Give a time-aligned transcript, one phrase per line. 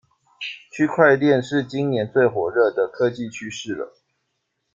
[0.71, 3.95] 区块链是今年最火热的科技趋势了